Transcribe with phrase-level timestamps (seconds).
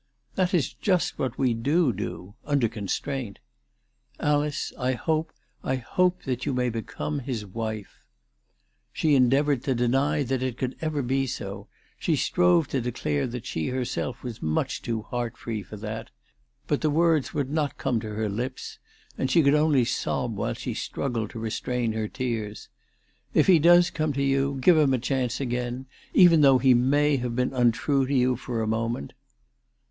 [0.33, 3.37] "That is just what we do do, under constraint.
[4.19, 5.31] Alice, I hope,
[5.63, 7.99] I hope that you may become his wife."
[8.91, 11.67] She endeavoured to deny that it could ever be so;
[11.99, 16.09] she strove to declare that she herself was much too heart free for that;
[16.65, 18.79] but the words would not come to her lips,
[19.19, 22.69] and she could only sob while she struggled to retain her tears.
[23.35, 27.17] "If he does come to you give him a chance again, even though he may
[27.17, 29.13] have been untrue to you for a moment."